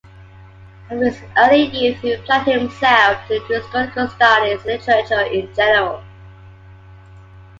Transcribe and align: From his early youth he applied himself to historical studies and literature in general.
From 0.87 0.97
his 1.01 1.19
early 1.37 1.65
youth 1.67 1.97
he 1.99 2.13
applied 2.13 2.47
himself 2.47 3.19
to 3.27 3.37
historical 3.41 4.07
studies 4.07 4.57
and 4.65 4.65
literature 4.81 5.27
in 5.31 5.53
general. 5.53 6.01